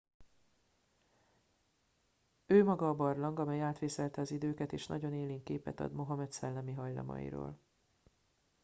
[2.45, 6.73] ő maga a barlang amely átvészelte az időket és nagyon élénk képet ad mohamed szellemi
[6.73, 7.59] hajlamairól